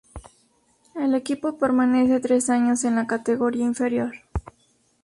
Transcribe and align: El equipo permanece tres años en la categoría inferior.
El 0.95 1.13
equipo 1.13 1.59
permanece 1.59 2.19
tres 2.19 2.49
años 2.49 2.83
en 2.85 2.95
la 2.95 3.05
categoría 3.05 3.65
inferior. 3.65 4.15